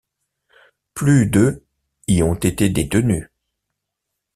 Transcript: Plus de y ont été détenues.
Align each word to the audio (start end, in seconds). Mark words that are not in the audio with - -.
Plus 0.95 1.27
de 1.27 1.61
y 2.07 2.23
ont 2.23 2.33
été 2.33 2.69
détenues. 2.69 3.29